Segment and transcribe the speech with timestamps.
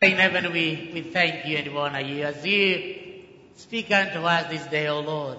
[0.00, 2.94] In heaven, we, we thank you and honor you as you
[3.56, 5.38] speak unto us this day, O Lord.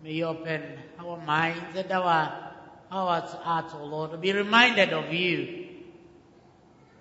[0.00, 0.62] May you open
[1.00, 2.52] our minds and our,
[2.92, 5.66] our hearts, O Lord, to be reminded of you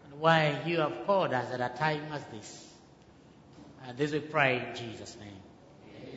[0.06, 2.68] and why you have called us at a time as this.
[3.88, 6.10] And this we pray in Jesus' name.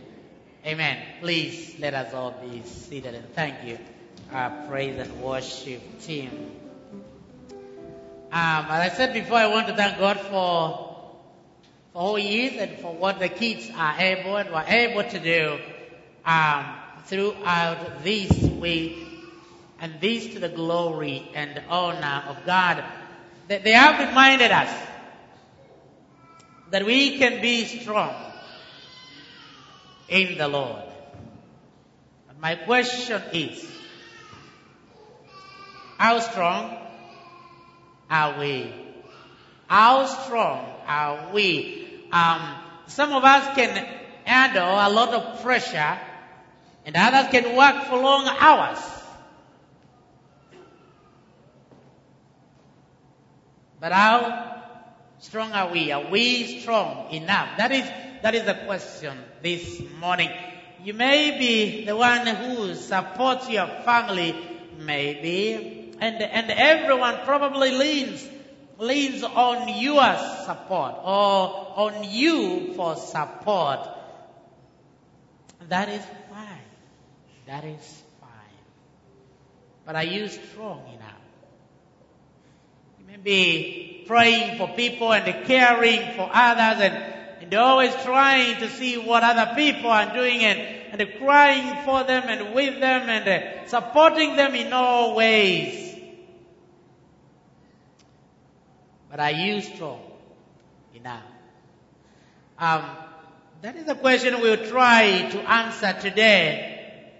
[0.64, 0.96] Amen.
[1.20, 3.78] Please let us all be seated and thank you,
[4.32, 6.52] our praise and worship team.
[8.32, 11.06] Um, as I said before, I want to thank God for,
[11.92, 15.18] for who He is and for what the kids are able and were able to
[15.20, 15.58] do
[16.24, 18.98] um, throughout this week.
[19.78, 22.82] And this to the glory and honor of God.
[23.46, 24.70] They, they have reminded us
[26.70, 28.14] that we can be strong
[30.08, 30.82] in the Lord.
[32.28, 33.70] And my question is,
[35.98, 36.85] how strong
[38.10, 38.72] are we?
[39.66, 41.88] How strong are we?
[42.12, 42.40] Um,
[42.86, 43.86] some of us can
[44.24, 45.98] handle a lot of pressure
[46.84, 48.78] and others can work for long hours.
[53.80, 54.62] But how
[55.18, 55.90] strong are we?
[55.92, 57.58] Are we strong enough?
[57.58, 57.84] That is,
[58.22, 60.30] that is the question this morning.
[60.82, 64.34] You may be the one who supports your family,
[64.78, 68.28] maybe, and, and everyone probably leans,
[68.78, 73.80] leans on your support or on you for support.
[75.68, 76.66] That is fine.
[77.46, 78.30] That is fine.
[79.84, 81.12] But are you strong enough?
[83.00, 88.68] You may be praying for people and caring for others and, and always trying to
[88.68, 93.28] see what other people are doing and, and crying for them and with them and
[93.28, 95.85] uh, supporting them in all ways.
[99.16, 100.02] But are you strong
[100.94, 101.22] enough?
[102.58, 102.84] Um,
[103.62, 107.14] that is a question we'll try to answer today.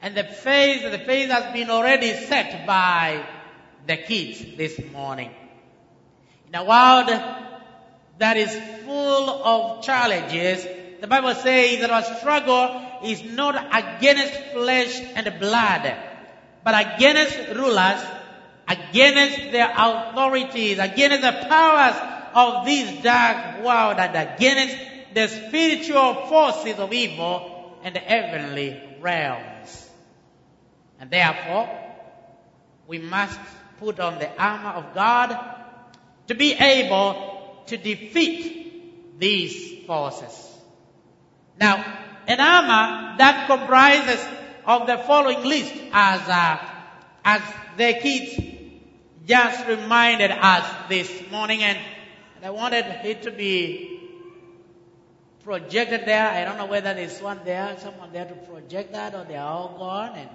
[0.00, 3.26] And the phase, the phase has been already set by
[3.84, 5.32] the kids this morning.
[6.46, 7.08] In a world
[8.18, 10.64] that is full of challenges,
[11.00, 15.96] the Bible says that our struggle is not against flesh and blood,
[16.62, 18.04] but against rulers,
[18.68, 21.96] against their authorities, against the powers
[22.34, 24.76] of this dark world, and against
[25.14, 29.90] the spiritual forces of evil and the heavenly realms.
[31.00, 31.68] And therefore,
[32.86, 33.38] we must
[33.78, 35.36] put on the armor of God
[36.28, 40.48] to be able to defeat these forces.
[41.58, 41.76] Now,
[42.26, 44.24] an armor that comprises
[44.64, 46.71] of the following list as, uh,
[47.24, 47.42] as
[47.76, 48.40] the kids
[49.26, 51.78] just reminded us this morning and,
[52.44, 54.00] I wanted it to be
[55.44, 56.28] projected there.
[56.28, 59.76] I don't know whether there's one there, someone there to project that or they're all
[59.78, 60.28] gone and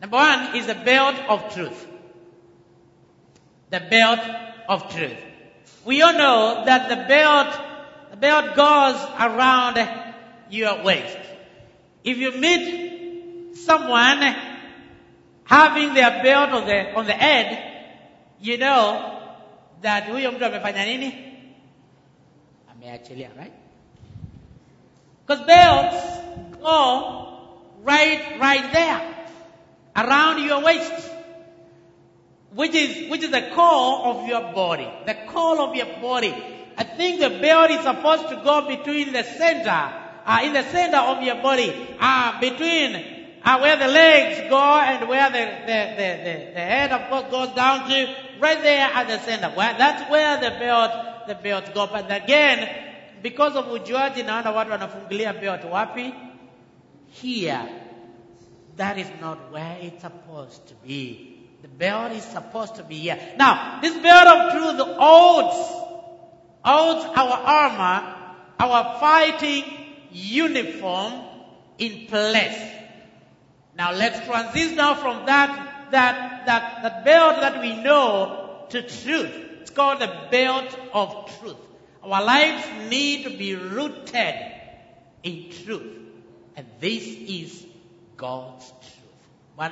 [0.00, 1.86] Number one is the belt of truth.
[3.70, 4.20] The belt
[4.68, 5.18] of truth.
[5.84, 7.60] We all know that the belt,
[8.10, 9.78] the belt goes around
[10.50, 11.18] your waist.
[12.02, 12.89] If you meet
[13.54, 14.34] someone
[15.44, 17.58] having their belt on the, on the head,
[18.40, 19.20] you know
[19.82, 21.14] that huyo mtu amefanya nini?
[22.72, 23.52] Ameachilia, right?
[25.26, 26.20] Because belts
[26.62, 27.38] go
[27.84, 29.00] right, right there
[29.96, 31.10] around your waist,
[32.54, 34.88] which is, which is the core of your body.
[35.06, 36.34] The core of your body.
[36.76, 39.70] I think the belt is supposed to go between the center,
[40.24, 45.08] uh, in the center of your body, uh, between uh, where the legs go and
[45.08, 49.08] where the, the, the, the, the head of course goes down to, right there at
[49.08, 49.48] the center.
[49.50, 51.86] Where, that's where the belt, the belt go.
[51.86, 52.68] But again,
[53.22, 56.14] because of ujuaji naona watu wanafungilia belt wapi?
[57.08, 57.68] Here.
[58.76, 61.48] That is not where it's supposed to be.
[61.62, 63.18] The belt is supposed to be here.
[63.36, 65.56] Now, this belt of truth holds,
[66.64, 68.16] holds our armor,
[68.58, 69.64] our fighting
[70.10, 71.12] uniform
[71.78, 72.79] in place.
[73.80, 79.32] Now let's transition now from that, that, that, that belt that we know to truth.
[79.62, 81.56] It's called the belt of truth.
[82.02, 84.34] Our lives need to be rooted
[85.22, 85.96] in truth.
[86.56, 87.64] And this is
[88.18, 89.70] God's truth.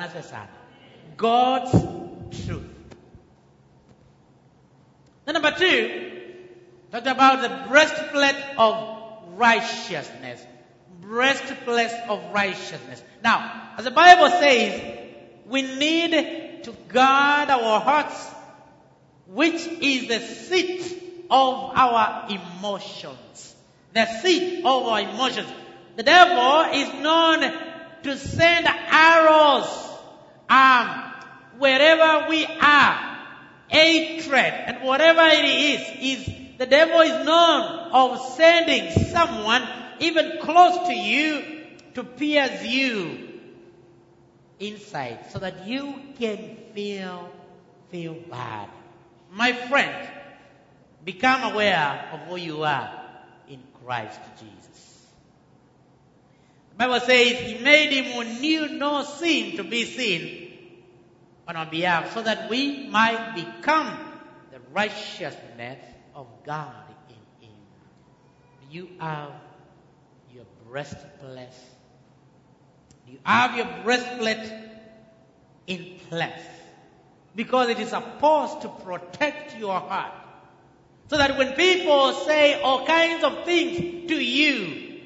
[1.19, 1.73] God's
[2.47, 2.65] truth.
[5.27, 6.23] Then number two,
[6.93, 10.47] talked about the breastplate of righteousness.
[11.01, 13.03] Breastplate of righteousness.
[13.23, 14.99] Now, as the Bible says,
[15.47, 18.35] we need to guard our hearts
[19.27, 23.55] which is the seat of our emotions.
[23.93, 25.49] The seat of our emotions.
[25.97, 27.41] The devil is known
[28.05, 29.89] to send arrows
[30.49, 31.13] um,
[31.59, 33.19] wherever we are,
[33.69, 39.63] hatred and whatever it is, is the devil is known of sending someone
[40.01, 41.43] even close to you
[41.95, 43.29] to pierce you
[44.59, 47.31] inside so that you can feel
[47.91, 48.69] feel bad.
[49.33, 50.09] My friend,
[51.05, 52.91] become aware of who you are
[53.49, 55.07] in Christ Jesus.
[56.71, 60.53] The Bible says he made him who knew no sin to be sin
[61.47, 63.99] on our behalf so that we might become
[64.53, 65.79] the righteousness
[66.15, 66.75] of God
[67.09, 67.57] in him.
[68.71, 69.33] You have
[70.71, 71.49] breastplate?
[73.07, 74.53] You have your breastplate
[75.67, 76.33] in place?
[77.35, 80.13] Because it is supposed to protect your heart.
[81.09, 85.01] So that when people say all kinds of things to you,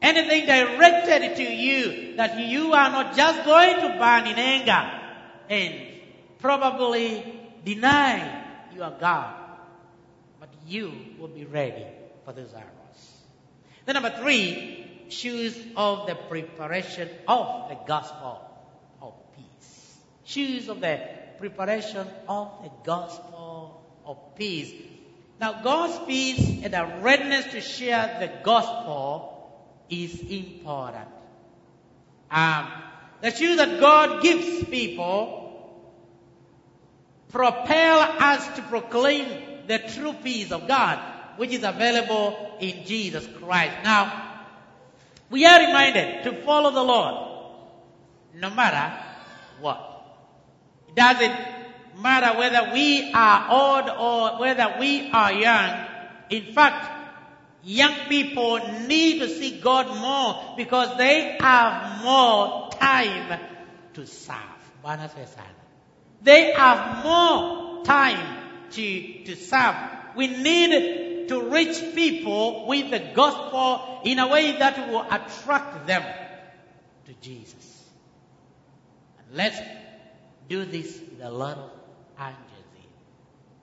[0.00, 5.00] anything directed to you, that you are not just going to burn in anger
[5.48, 5.74] and
[6.38, 7.24] probably
[7.64, 8.44] deny
[8.74, 9.34] your God,
[10.38, 11.86] but you will be ready
[12.24, 13.12] for those arrows.
[13.84, 14.81] Then number three,
[15.12, 18.40] shoes of the preparation of the gospel
[19.00, 19.98] of peace.
[20.24, 21.00] Shoes of the
[21.38, 24.72] preparation of the gospel of peace.
[25.40, 29.32] Now, God's peace and a readiness to share the gospel
[29.90, 31.08] is important.
[32.30, 32.68] Um,
[33.20, 35.40] the shoes that God gives people
[37.30, 40.98] propel us to proclaim the true peace of God,
[41.36, 43.74] which is available in Jesus Christ.
[43.84, 44.31] Now,
[45.32, 47.14] we are reminded to follow the Lord
[48.34, 49.02] no matter
[49.60, 49.88] what.
[50.88, 51.34] It doesn't
[52.02, 55.86] matter whether we are old or whether we are young.
[56.28, 56.86] In fact,
[57.64, 63.40] young people need to see God more because they have more time
[63.94, 64.36] to serve.
[66.22, 68.38] They have more time
[68.72, 69.76] to, to serve.
[70.14, 71.01] We need
[71.32, 76.02] to reach people with the gospel in a way that will attract them
[77.06, 77.84] to Jesus.
[79.18, 79.58] And let's
[80.48, 81.70] do this with a lot of
[82.20, 82.86] urgency.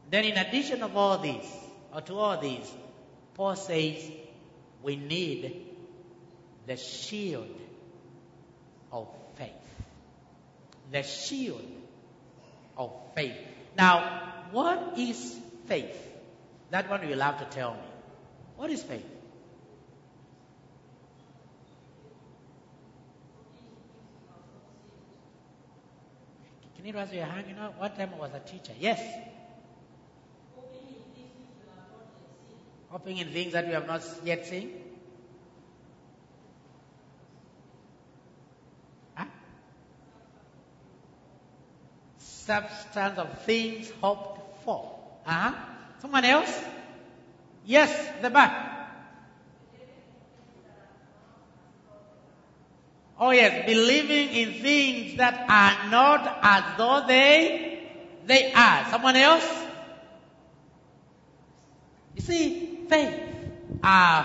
[0.10, 1.46] Then in addition of all this,
[1.94, 2.74] or to all this,
[3.36, 3.98] Paul says
[4.82, 5.68] we need
[6.66, 7.56] the shield
[8.92, 9.50] of faith.
[10.92, 11.70] The shield
[12.76, 13.38] of faith.
[13.78, 15.38] Now, what is
[15.68, 16.10] faith?
[16.72, 17.80] That one you'll have to tell me.
[18.56, 19.06] What is faith?
[26.76, 27.46] Can you raise your hand?
[27.50, 28.74] You know, one time I was a teacher.
[28.80, 29.02] Yes.
[32.90, 34.72] Hoping in things that we have not yet seen.
[39.16, 39.26] Huh?
[42.18, 45.00] Substance of things hoped for.
[45.26, 45.69] Uh-huh.
[46.02, 46.64] Someone else?
[47.66, 48.70] Yes, the back.
[53.20, 57.90] Oh yes, believing in things that are not as though they
[58.26, 58.86] they are.
[58.90, 59.66] Someone else?
[62.16, 63.20] You see, faith.
[63.84, 64.24] Uh,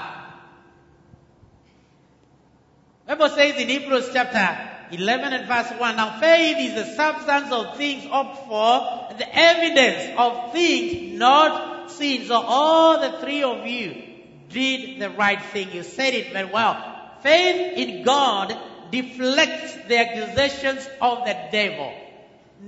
[3.06, 7.76] Bible says in Hebrews chapter 11 and verse 1, now faith is the substance of
[7.76, 12.26] things hoped for, the evidence of things not seen.
[12.26, 14.02] So all the three of you
[14.48, 15.72] did the right thing.
[15.72, 16.76] You said it very well.
[17.22, 18.56] Faith in God
[18.90, 21.92] deflects the accusations of the devil.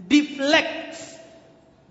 [0.08, 1.16] Deflects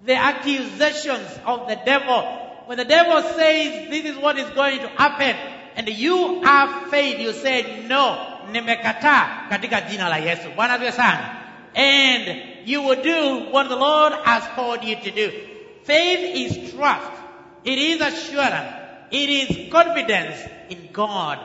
[0.05, 2.21] the accusations of the devil.
[2.65, 5.35] When the devil says this is what is going to happen,
[5.75, 10.49] and you have faith, you say no, nimekataa katika jina la Yesu.
[10.55, 11.35] Bwana asifiwe sana.
[11.75, 15.31] And you will do what the Lord has called you to do.
[15.83, 17.11] Faith is trust.
[17.63, 18.73] It is assurance.
[19.11, 21.37] It is confidence in God.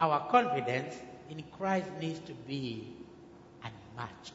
[0.00, 0.94] Our confidence
[1.30, 2.84] in Christ needs to be
[3.62, 4.32] unmatched.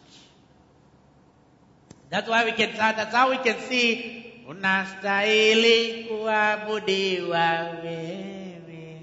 [2.09, 9.01] That's why we can, that's how we can see, unastahili kuabudiwa wewe,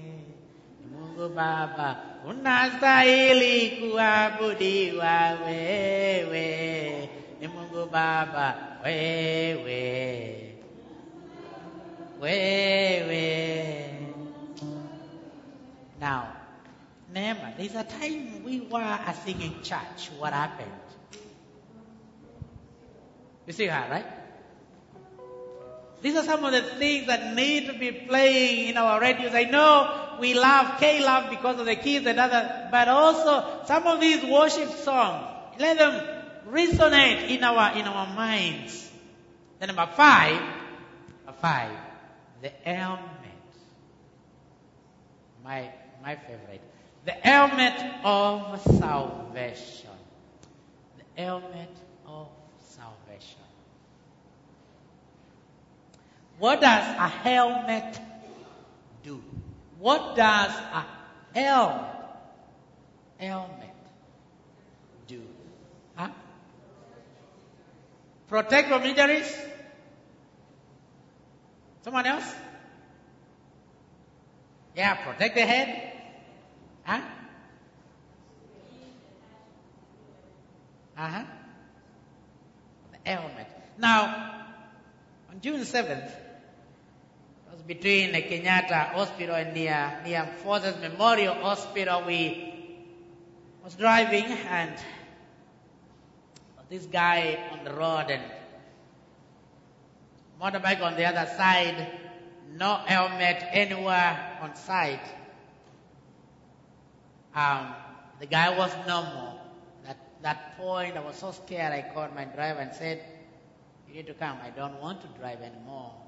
[0.91, 1.95] Mungu Baba,
[2.27, 7.09] unastahili kuabudiwa wewe,
[7.41, 10.55] ni Mungu Baba, wewe,
[12.21, 13.89] wewe.
[15.99, 16.23] Now,
[17.07, 20.09] remember, there's a time we were a singing church.
[20.19, 20.71] What happened?
[23.47, 24.05] You see her, right?
[26.01, 29.33] These are some of the things that need to be playing in our radios.
[29.33, 33.99] I know we love K-Love because of the kids and other, but also some of
[33.99, 35.27] these worship songs,
[35.59, 36.07] let them
[36.49, 38.89] resonate in our, in our minds.
[39.59, 40.39] Then number five,
[41.25, 41.71] number five,
[42.41, 43.01] the helmet.
[45.43, 45.69] My,
[46.01, 46.61] my favorite.
[47.05, 49.89] The helmet of salvation.
[50.97, 51.69] The helmet
[52.07, 52.27] of
[52.59, 53.39] salvation.
[56.39, 57.99] What does a helmet
[59.03, 59.21] do?
[59.79, 60.85] What does a
[61.33, 61.95] helmet,
[63.19, 63.75] helmet
[65.07, 65.21] do?
[65.95, 66.09] Huh?
[68.27, 69.37] Protect from injuries?
[71.83, 72.33] Someone else?
[74.75, 75.91] Yeah, protect the head.
[76.83, 77.01] Huh?
[80.97, 81.23] Uh huh.
[82.91, 83.47] The helmet.
[83.77, 84.45] Now,
[85.29, 86.24] on June 7th, was
[87.67, 92.03] between the Kenyatta Hospital and near, near Forces Memorial Hospital.
[92.05, 92.53] We
[93.63, 94.75] was driving and
[96.69, 98.23] this guy on the road and
[100.41, 101.87] motorbike on the other side,
[102.53, 105.05] no helmet anywhere on site.
[107.35, 107.73] Um,
[108.19, 109.39] the guy was normal.
[109.87, 111.73] At that point, I was so scared.
[111.73, 113.03] I called my driver and said,
[113.87, 114.37] "You need to come.
[114.41, 116.04] I don't want to drive anymore."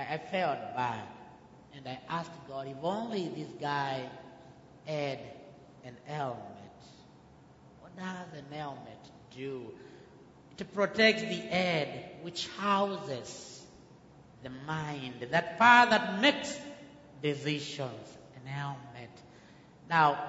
[0.00, 1.06] I, I felt bad.
[1.76, 4.02] And I asked God, if only this guy
[4.86, 5.18] had
[5.84, 6.38] an helmet.
[7.80, 8.98] What does an helmet
[9.36, 9.72] do?
[10.58, 13.62] It protects the head, which houses
[14.42, 16.58] the mind, that part that makes
[17.22, 18.18] decisions.
[18.36, 19.10] An helmet.
[19.88, 20.22] Now,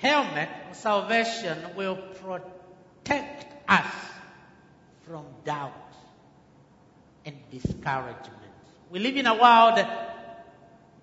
[0.00, 3.92] helmet of salvation will protect us
[5.06, 5.72] from doubt
[7.24, 8.47] and discouragement.
[8.90, 9.76] We live in a world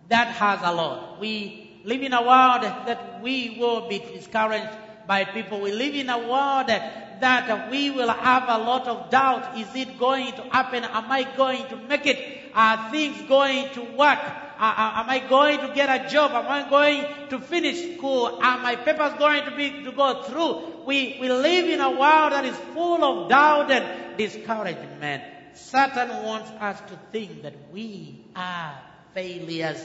[0.10, 1.20] that has a lot.
[1.20, 4.76] We live in a world that we will be discouraged
[5.08, 5.62] by people.
[5.62, 9.58] We live in a world that, we will have a lot of doubt.
[9.58, 10.84] Is it going to happen?
[10.84, 12.52] Am I going to make it?
[12.54, 14.20] Are things going to work?
[14.58, 16.32] am I going to get a job?
[16.32, 18.40] Am I going to finish school?
[18.42, 20.86] Are my papers going to be to go through?
[20.86, 25.35] We we live in a world that is full of doubt and discouragement.
[25.56, 28.78] Satan wants us to think that we are
[29.14, 29.82] failures,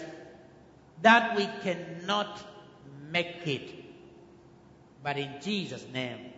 [1.02, 2.42] that we cannot
[3.10, 3.74] make it.
[5.02, 6.32] But in Jesus' name,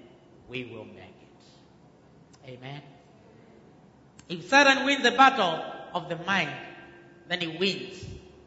[0.49, 1.17] we will make
[2.47, 2.51] it.
[2.51, 2.83] Amen.
[4.29, 6.53] If Satan wins the battle of the mind,
[7.29, 8.05] then he wins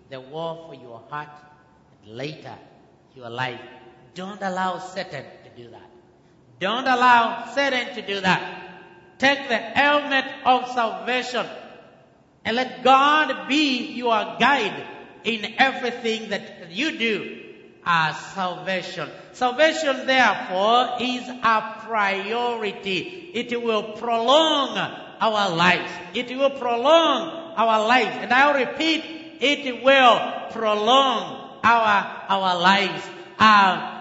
[0.10, 1.30] the war for your heart
[2.04, 2.56] and later
[3.16, 3.62] your life.
[4.14, 5.90] Don't allow Satan to do that.
[6.60, 8.55] Don't allow Satan to do that.
[9.18, 11.46] Take the helmet of salvation
[12.44, 14.86] and let God be your guide
[15.24, 17.42] in everything that you do
[17.86, 19.10] as salvation.
[19.34, 23.32] Salvation therefore is a priority.
[23.34, 25.92] It will prolong our lives.
[26.14, 28.18] It will prolong our lives.
[28.20, 29.04] And I'll repeat,
[29.40, 33.08] it will prolong our, our lives.
[33.40, 33.92] Um,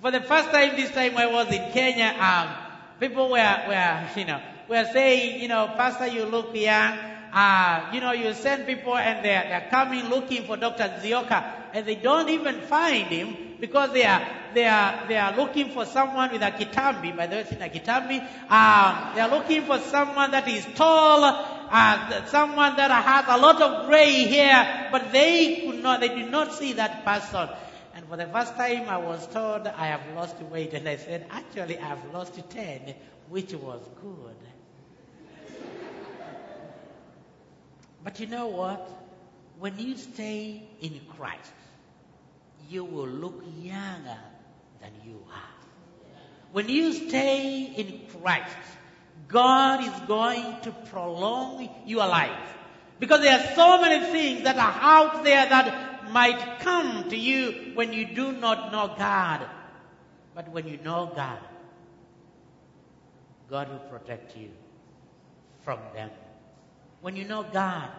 [0.00, 2.69] for the first time this time I was in Kenya, um,
[3.00, 6.98] people were, were, you know, were saying, you know, Pastor, you look young.
[7.32, 10.82] Uh, you know, you send people and they're, they're coming looking for Dr.
[11.00, 14.20] Nzioka and they don't even find him because they are,
[14.52, 17.16] they are, they are looking for someone with a kitambi.
[17.16, 18.20] By the way, it's in a kitambi.
[18.50, 23.62] Um, they are looking for someone that is tall, uh, someone that has a lot
[23.62, 27.48] of gray hair, but they could not, they did not see that person.
[28.10, 31.78] For the first time, I was told I have lost weight, and I said, actually,
[31.78, 32.92] I have lost 10,
[33.28, 34.34] which was good.
[38.02, 38.90] but you know what?
[39.60, 41.52] When you stay in Christ,
[42.68, 44.18] you will look younger
[44.80, 45.64] than you are.
[46.50, 48.56] When you stay in Christ,
[49.28, 52.56] God is going to prolong your life.
[52.98, 57.72] Because there are so many things that are out there that might come to you
[57.74, 59.46] when you do not know God.
[60.34, 61.38] But when you know God,
[63.48, 64.50] God will protect you
[65.64, 66.10] from them.
[67.00, 67.90] When you know God,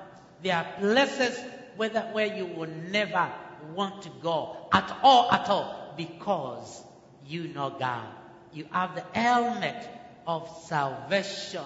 [0.41, 1.37] there are places
[1.75, 3.31] where, where you will never
[3.73, 6.83] want to go at all, at all, because
[7.27, 8.07] you know God.
[8.53, 9.89] You have the helmet
[10.27, 11.63] of salvation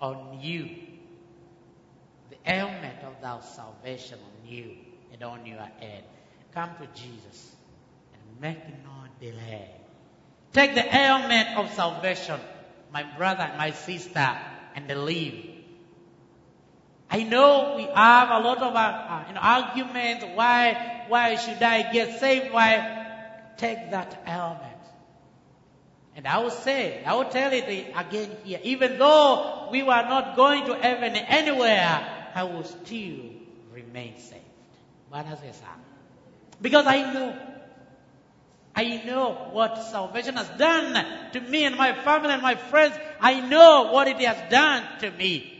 [0.00, 0.68] on you.
[2.30, 4.76] The helmet of thy salvation on you
[5.12, 6.04] and on your head.
[6.54, 7.54] Come to Jesus
[8.12, 8.90] and make no
[9.20, 9.70] delay.
[10.52, 12.40] Take the helmet of salvation.
[12.92, 14.36] My brother and my sister,
[14.74, 15.34] and live.
[17.10, 20.24] I know we have a lot of uh, uh, you know, arguments.
[20.34, 22.52] Why, why should I get saved?
[22.52, 23.06] Why
[23.56, 24.66] take that element?
[26.14, 27.64] And I will say, I will tell it
[27.96, 28.60] again here.
[28.62, 33.18] Even though we were not going to heaven anywhere, I will still
[33.72, 34.44] remain saved.
[36.60, 37.36] Because I know
[38.74, 42.94] I know what salvation has done to me and my family and my friends.
[43.20, 45.56] I know what it has done to me.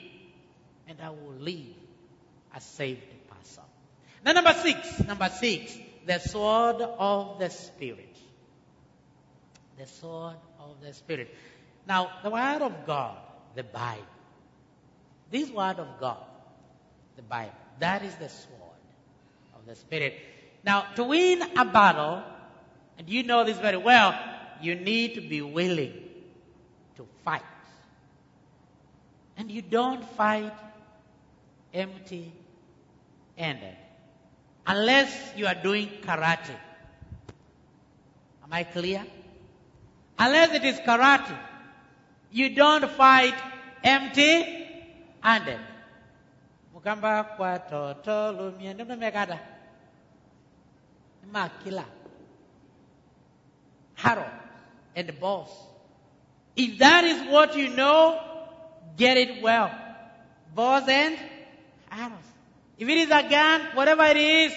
[0.89, 1.75] And I will live
[2.55, 3.65] a saved person.
[4.25, 5.77] Now number six, number six,
[6.07, 8.17] the sword of the Spirit.
[9.79, 11.35] The sword of the Spirit.
[11.87, 13.17] Now, the Word of God,
[13.55, 14.03] the Bible.
[15.31, 16.25] This Word of God,
[17.17, 18.60] the Bible, that is the sword
[19.71, 20.19] the Spirit.
[20.65, 22.23] Now, to win a battle,
[22.99, 24.19] and you know this very well,
[24.61, 25.95] you need to be willing
[26.97, 27.47] to fight.
[29.37, 30.53] And you don't fight
[31.73, 32.33] empty
[33.39, 33.77] handed
[34.67, 36.59] unless you are doing karate.
[38.43, 39.07] Am I clear?
[40.19, 41.39] Unless it is karate,
[42.33, 43.35] you don't fight
[43.85, 44.67] empty
[45.21, 45.61] handed.
[46.75, 48.53] Mukamba kwa toto.
[51.33, 51.85] Makila.
[53.95, 54.27] Harold
[54.97, 55.51] and the boss.
[56.57, 58.21] If that is what you know,
[58.97, 59.71] get it well.
[60.55, 61.19] Boss and
[61.89, 62.19] Harold.
[62.79, 64.53] If it is a gun, whatever it is,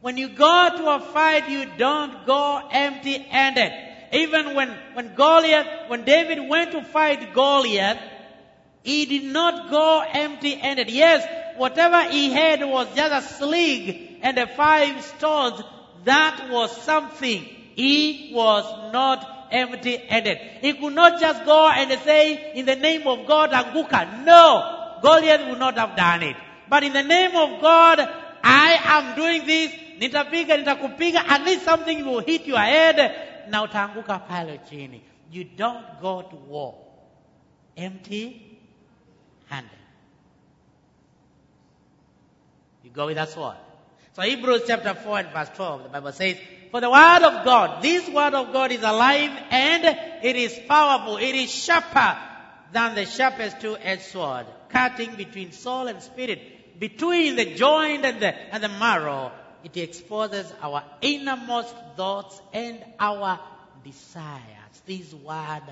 [0.00, 3.72] when you go to a fight, you don't go empty handed.
[4.12, 7.98] Even when, when Goliath, when David went to fight Goliath,
[8.82, 10.90] he did not go empty handed.
[10.90, 11.26] Yes,
[11.56, 15.62] whatever he had was just a sling and a five stones.
[16.04, 17.44] That was something.
[17.74, 20.38] He was not empty-handed.
[20.60, 24.24] He could not just go and say, in the name of God, Anguka.
[24.24, 26.36] No, Goliath would not have done it.
[26.68, 28.00] But in the name of God,
[28.42, 29.72] I am doing this.
[29.98, 31.16] Nitapiga, nitakupiga.
[31.16, 33.48] At least something will hit your head.
[33.48, 34.58] Na utaanguka pale.
[35.30, 36.74] You don't go to war
[37.76, 39.70] empty-handed.
[42.82, 43.56] You go with a sword.
[44.18, 46.38] So Hebrews chapter 4 and verse 12, the Bible says,
[46.72, 49.84] For the word of God, this word of God is alive and
[50.24, 51.18] it is powerful.
[51.18, 52.18] It is sharper
[52.72, 58.34] than the sharpest two-edged sword, cutting between soul and spirit, between the joint and the,
[58.52, 59.30] and the marrow.
[59.62, 63.38] It exposes our innermost thoughts and our
[63.84, 64.42] desires.
[64.84, 65.62] This word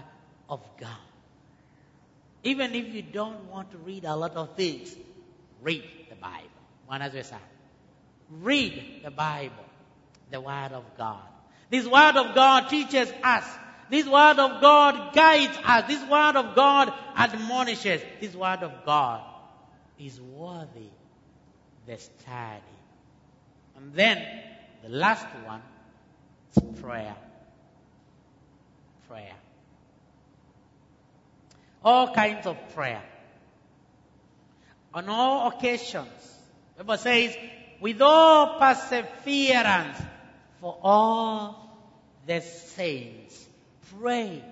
[0.49, 1.09] of God.
[2.45, 4.95] Even if you don't want to read a lot of things,
[5.63, 6.47] read the Bible.
[6.87, 7.35] One as we say.
[8.31, 9.65] Read the Bible,
[10.31, 11.23] the Word of God.
[11.71, 13.45] This Word of God teaches us.
[13.89, 15.87] This Word of God guides us.
[15.87, 18.03] This Word of God admonishes.
[18.21, 19.23] This Word of God
[19.99, 20.91] is worthy
[21.87, 22.63] the study.
[23.77, 24.23] And then
[24.83, 25.63] the last one
[26.57, 27.15] is prayer.
[29.09, 29.35] Prayer.
[31.85, 33.03] All kinds of prayer.
[34.93, 36.09] On all occasions.
[36.77, 37.37] Bible says,
[37.81, 39.99] with all perseverance
[40.61, 41.79] for all
[42.27, 43.47] the saints.
[43.99, 44.43] Pray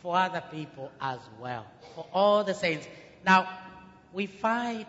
[0.00, 1.66] for other people as well.
[1.94, 2.86] For all the saints.
[3.24, 3.48] Now,
[4.12, 4.88] we fight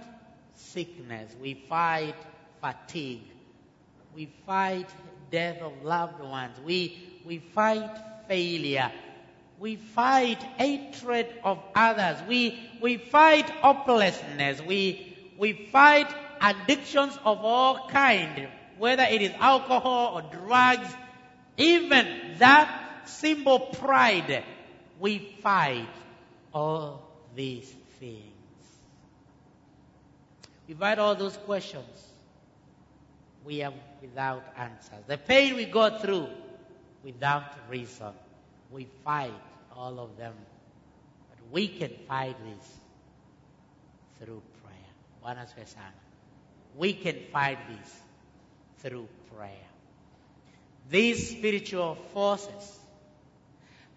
[0.55, 1.35] sickness.
[1.39, 2.15] We fight
[2.61, 3.21] fatigue.
[4.15, 4.89] We fight
[5.31, 6.57] death of loved ones.
[6.65, 7.89] We, we fight
[8.27, 8.91] failure.
[9.59, 12.17] We fight hatred of others.
[12.27, 14.61] We, we fight hopelessness.
[14.61, 20.87] We, we fight addictions of all kind, whether it is alcohol or drugs,
[21.57, 24.43] even that simple pride,
[24.99, 25.87] we fight
[26.53, 28.21] all these things.
[30.67, 32.07] We fight all those questions.
[33.45, 35.03] We are without answers.
[35.07, 36.27] The pain we go through
[37.03, 38.13] without reason.
[38.71, 39.33] We fight
[39.75, 40.33] all of them.
[41.29, 42.69] But we can fight this
[44.19, 45.35] through prayer.
[45.35, 46.02] Bwana sana.
[46.75, 48.01] We can fight this
[48.79, 49.49] through prayer.
[50.89, 52.79] These spiritual forces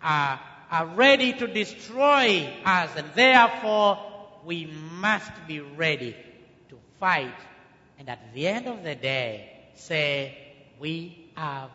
[0.03, 3.99] are, are ready to destroy us and therefore
[4.45, 4.67] we
[5.01, 6.15] must be ready
[6.69, 7.35] to fight
[7.99, 10.37] and at the end of the day say
[10.79, 11.71] we have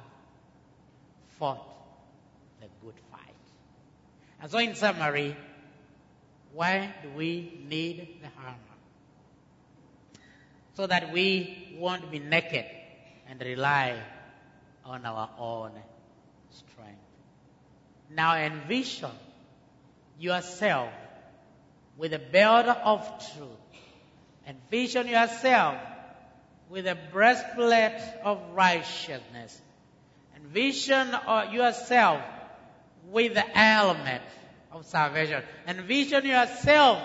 [1.40, 1.66] fought
[2.60, 3.36] the good fight.
[4.42, 5.36] And so in summary,
[6.54, 8.70] why do we need the armor?
[10.73, 12.65] So that we won't be naked
[13.29, 13.97] and rely
[14.86, 15.71] on our own
[16.49, 16.99] strength.
[18.10, 19.12] Now envision
[20.19, 20.89] yourself
[21.97, 23.01] with a belt of
[23.34, 23.47] truth.
[24.47, 25.75] Envision yourself
[26.69, 29.62] with a breastplate of righteousness.
[30.36, 32.21] Envision uh, yourself
[33.12, 34.21] with the helmet
[34.71, 35.43] of salvation.
[35.67, 37.01] And vision yourself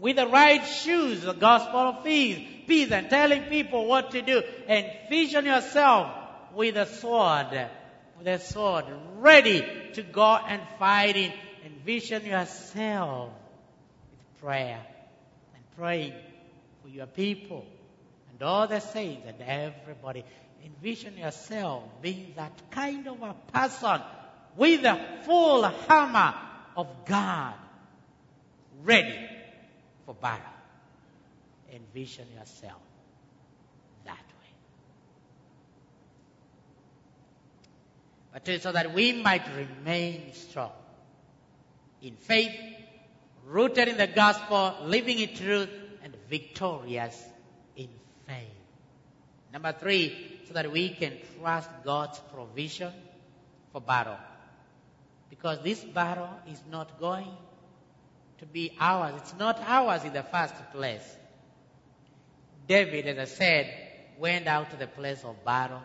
[0.00, 4.42] with the right shoes, the gospel of peace, peace and telling people what to do.
[4.68, 6.10] And vision yourself
[6.54, 7.68] with a sword,
[8.18, 8.84] with a sword,
[9.16, 11.32] ready to go and fight it.
[11.64, 13.30] And vision yourself
[14.10, 14.80] with prayer
[15.54, 16.14] and praying
[16.82, 17.66] for your people
[18.32, 20.24] and all the saints and everybody.
[20.64, 24.00] Envision yourself being that kind of a person
[24.56, 26.34] with the full hammer
[26.76, 27.54] of God
[28.82, 29.35] ready
[30.06, 30.44] for battle.
[31.72, 32.80] Envision yourself
[34.04, 34.54] that way.
[38.32, 40.70] But so that we might remain strong
[42.00, 42.54] in faith,
[43.44, 45.68] rooted in the gospel, living in truth,
[46.04, 47.20] and victorious
[47.76, 47.88] in
[48.26, 48.46] faith.
[49.52, 52.92] Number three, so that we can trust God's provision
[53.72, 54.16] for battle.
[55.30, 57.36] Because this battle is not going
[58.38, 59.14] to be ours.
[59.18, 61.16] It's not ours in the first place.
[62.66, 63.74] David, as I said,
[64.18, 65.82] went out to the place of battle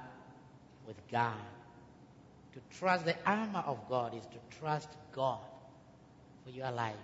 [0.88, 1.34] with God.
[2.54, 5.40] To trust the armor of God is to trust God
[6.44, 6.96] for your life.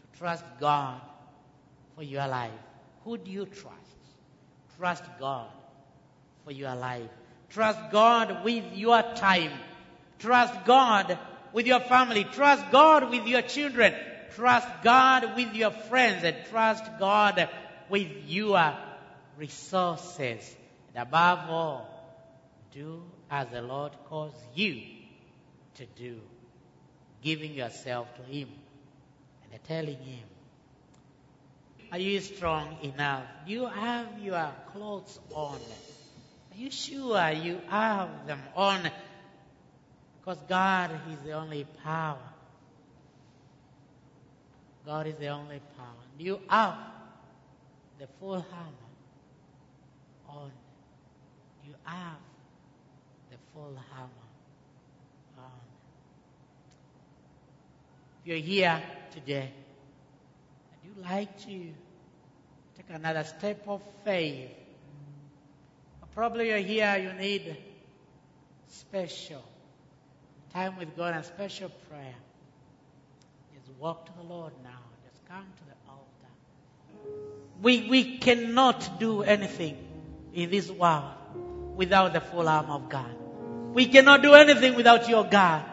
[0.00, 1.00] To trust God
[1.96, 2.52] for your life.
[3.04, 3.80] Who do you trust?
[4.78, 5.48] Trust God
[6.44, 7.10] for your life.
[7.50, 9.52] Trust God with your time.
[10.18, 11.18] Trust God
[11.52, 12.24] with your family.
[12.24, 13.94] Trust God with your children.
[14.34, 16.24] Trust God with your friends.
[16.24, 17.48] And trust God
[17.88, 18.76] with your
[19.38, 20.56] resources.
[20.94, 21.90] And above all,
[22.72, 24.82] do as the Lord calls you
[25.76, 26.20] to do.
[27.22, 28.48] Giving yourself to Him
[29.52, 30.24] and telling Him,
[31.92, 33.24] Are you strong enough?
[33.46, 35.56] Do you have your clothes on?
[35.56, 38.80] Are you sure you have them on?
[40.20, 42.18] Because God is the only power.
[44.86, 45.86] God is the only power.
[46.18, 46.76] You have
[47.98, 48.90] the full hammer
[50.28, 50.50] on.
[51.66, 52.18] You have
[53.30, 54.28] the full hammer
[55.38, 55.50] on.
[58.20, 59.50] If you're here today
[60.72, 61.72] and you like to
[62.76, 64.50] take another step of faith,
[66.14, 67.56] probably you're here, you need
[68.68, 69.42] special
[70.52, 72.14] time with God and special prayer.
[73.84, 74.80] Walk to the Lord now.
[75.04, 76.32] Just come to the altar.
[77.60, 79.76] We, we cannot do anything
[80.32, 81.12] in this world
[81.76, 83.14] without the full arm of God.
[83.74, 85.64] We cannot do anything without your God.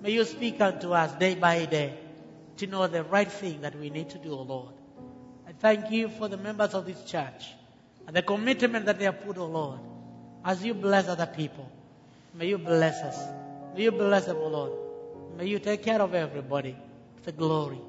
[0.00, 1.96] May you speak unto us day by day
[2.56, 4.72] to know the right thing that we need to do, O Lord.
[5.46, 7.52] I thank you for the members of this church
[8.06, 9.78] and the commitment that they have put, O Lord.
[10.44, 11.70] As you bless other people,
[12.34, 13.18] may you bless us.
[13.76, 14.72] May you bless them, O Lord.
[15.36, 16.76] May you take care of everybody.
[17.24, 17.80] The glory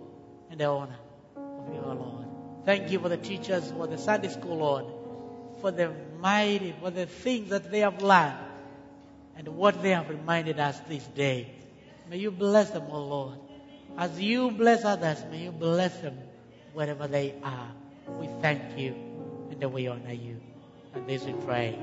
[0.49, 0.97] and the honor
[1.35, 2.25] of your Lord.
[2.65, 4.85] Thank you for the teachers, for the Sunday school, Lord,
[5.59, 8.37] for the mighty, for the things that they have learned
[9.37, 11.51] and what they have reminded us this day.
[12.09, 13.39] May you bless them, O Lord.
[13.97, 16.17] As you bless others, may you bless them
[16.73, 17.71] wherever they are.
[18.19, 18.95] We thank you
[19.51, 20.39] and we honor you.
[20.93, 21.77] And this we pray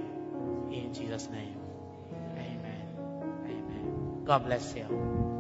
[0.71, 1.57] in Jesus' name.
[2.37, 2.87] Amen.
[3.45, 4.25] Amen.
[4.25, 5.32] God bless you.